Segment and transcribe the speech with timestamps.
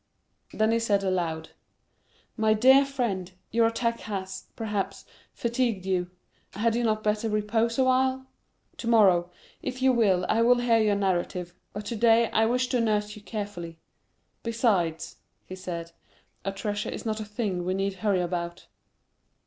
[0.51, 1.51] Then he said aloud,
[2.35, 6.09] "My dear friend, your attack has, perhaps, fatigued you;
[6.53, 8.25] had you not better repose awhile?
[8.77, 9.29] Tomorrow,
[9.61, 13.21] if you will, I will hear your narrative; but today I wish to nurse you
[13.21, 13.77] carefully.
[14.41, 15.91] Besides," he said,
[16.43, 18.65] "a treasure is not a thing we need hurry about."